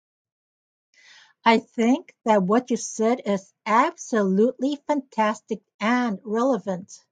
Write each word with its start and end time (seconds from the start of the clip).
I 1.45 1.59
think 1.59 2.15
that 2.25 2.41
what 2.41 2.71
you 2.71 2.77
said 2.77 3.21
is 3.23 3.53
absolutely 3.67 4.77
fantastic 4.87 5.61
and 5.79 6.19
relevant. 6.23 7.05